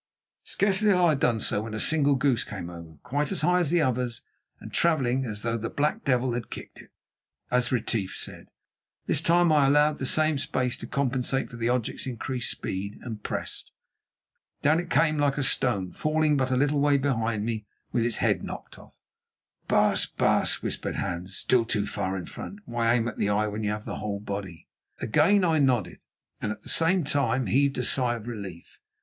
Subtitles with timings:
[0.45, 3.69] Scarcely had I done so when a single goose came over quite as high as
[3.69, 4.23] the others
[4.59, 6.89] and travelling "as though the black devil had kicked it,"
[7.51, 8.47] as Retief said.
[9.05, 13.21] This time I allowed the same space to compensate for the object's increased speed and
[13.21, 13.71] pressed.
[14.63, 18.15] Down it came like a stone, falling but a little way behind me with its
[18.15, 18.99] head knocked off.
[19.67, 22.61] "Baas, baas," whispered Hans, "still too far in front.
[22.65, 24.67] Why aim at the eye when you have the whole body?"
[24.99, 25.99] Again I nodded,
[26.41, 28.79] and at the same time heaved a sigh of relief.